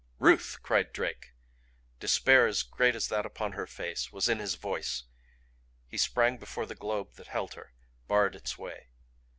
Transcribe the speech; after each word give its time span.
"Ruth!" 0.17 0.57
cried 0.63 0.93
Drake; 0.93 1.33
despair 1.99 2.47
as 2.47 2.63
great 2.63 2.95
as 2.95 3.07
that 3.09 3.23
upon 3.23 3.51
her 3.51 3.67
face 3.67 4.11
was 4.11 4.27
in 4.27 4.39
his 4.39 4.55
voice. 4.55 5.03
He 5.87 5.99
sprang 5.99 6.39
before 6.39 6.65
the 6.65 6.73
globe 6.73 7.17
that 7.17 7.27
held 7.27 7.53
her; 7.53 7.73
barred 8.07 8.33
its 8.33 8.57
way. 8.57 8.87